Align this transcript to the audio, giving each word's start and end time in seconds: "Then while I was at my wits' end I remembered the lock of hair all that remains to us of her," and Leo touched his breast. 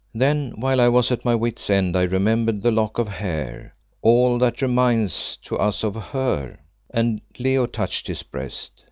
"Then 0.15 0.53
while 0.55 0.81
I 0.81 0.87
was 0.89 1.11
at 1.11 1.23
my 1.25 1.35
wits' 1.35 1.69
end 1.69 1.95
I 1.95 2.01
remembered 2.01 2.63
the 2.63 2.71
lock 2.71 2.97
of 2.97 3.07
hair 3.07 3.75
all 4.01 4.39
that 4.39 4.59
remains 4.63 5.37
to 5.43 5.59
us 5.59 5.83
of 5.83 5.93
her," 5.93 6.57
and 6.91 7.21
Leo 7.37 7.67
touched 7.67 8.07
his 8.07 8.23
breast. 8.23 8.71